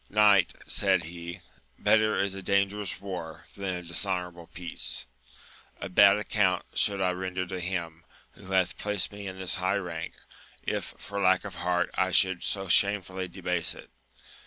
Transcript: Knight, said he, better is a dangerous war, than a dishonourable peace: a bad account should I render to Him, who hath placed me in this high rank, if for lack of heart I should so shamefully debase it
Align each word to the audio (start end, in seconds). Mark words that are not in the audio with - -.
Knight, 0.09 0.55
said 0.65 1.03
he, 1.03 1.41
better 1.77 2.19
is 2.19 2.33
a 2.33 2.41
dangerous 2.41 2.99
war, 2.99 3.45
than 3.55 3.75
a 3.75 3.83
dishonourable 3.83 4.47
peace: 4.47 5.05
a 5.79 5.89
bad 5.89 6.17
account 6.17 6.65
should 6.73 6.99
I 6.99 7.11
render 7.11 7.45
to 7.45 7.59
Him, 7.59 8.03
who 8.31 8.51
hath 8.51 8.79
placed 8.79 9.11
me 9.11 9.27
in 9.27 9.37
this 9.37 9.53
high 9.61 9.77
rank, 9.77 10.15
if 10.63 10.95
for 10.97 11.21
lack 11.21 11.45
of 11.45 11.53
heart 11.53 11.91
I 11.93 12.09
should 12.09 12.41
so 12.41 12.67
shamefully 12.67 13.27
debase 13.27 13.75
it 13.75 13.91